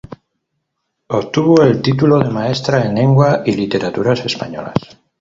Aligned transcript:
Obtuvo 1.09 1.61
el 1.61 1.79
título 1.79 2.17
de 2.17 2.31
maestra 2.31 2.83
en 2.83 2.95
Lengua 2.95 3.43
y 3.45 3.51
Literaturas 3.55 4.25
Españolas. 4.25 4.73